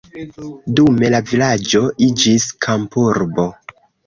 [0.79, 3.47] Dume la vilaĝo iĝis kampurbo.